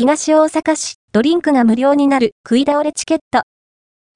[0.00, 3.42] 東大阪市、ドリンクが無料になる食い倒れチケット。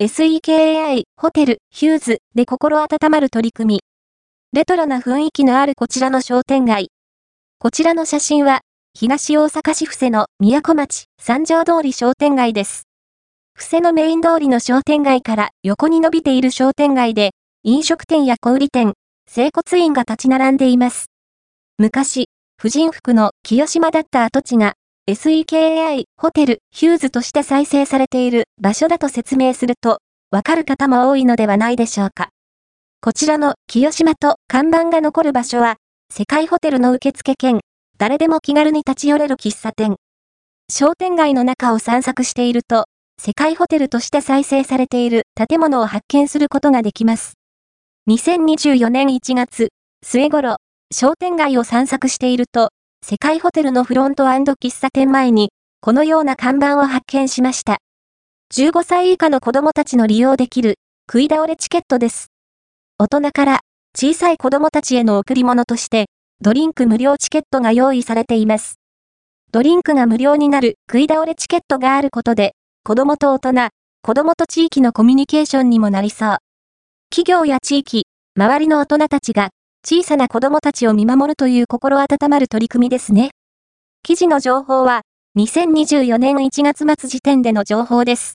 [0.03, 3.81] SEKAI、ホテル、ヒューズで心温まる取り組み。
[4.55, 6.89] レトロな雰囲気のあるこちらの商店街。
[7.59, 8.63] こちらの写真は、
[8.99, 12.85] 東大阪市布施の都町、三条通り商店街です。
[13.55, 17.33] 布施のメイン通りの商店街から横に伸びている商店街で、
[17.63, 18.95] 飲食店や小売店、
[19.29, 21.11] 整骨院が立ち並んでいます。
[21.77, 24.77] 昔、婦人服の清島だった跡地が
[25.07, 29.99] SEKAI ホテルヒューズとして再生されている場所だと説明すると、
[30.31, 32.31] わかる方も多いのではないでしょうか。
[33.03, 35.77] こちらの清島と看板が残る場所は、
[36.11, 37.61] 世界ホテルの受付兼、
[37.99, 39.97] 誰でも気軽に立ち寄れる喫茶店。
[40.73, 42.87] 商店街の中を散策していると、
[43.21, 47.35] 世界ホテルとして再生されている建物を発見することができます。
[48.09, 49.69] 2024年1月、
[50.03, 50.57] 末頃、
[50.91, 52.71] 商店街を散策していると、
[53.07, 55.51] 世界ホテルのフロント喫茶店前に、
[55.83, 57.77] このような看板を発見しました。
[58.55, 62.29] 15歳以下の子供たちの利用できる、食い倒れチケットです。
[62.97, 63.61] 大人から
[63.95, 66.07] 小さい子供たちへの贈り物として、
[66.41, 68.77] ドリンク無料チケットが用意されています。
[69.53, 73.69] ドリンクが無料になる食い倒れチケットがあることで、子供と大人、
[74.01, 76.37] 子供と地域のコミュニケーションにもなりそう。
[77.11, 79.51] 企業や地域、周りの大人たちが
[79.87, 83.33] 小さな子供たちを見守るという心温まる取り組みですね。
[84.03, 85.03] 記事の情報は、
[85.37, 88.33] 2024年1月末時点での情報です。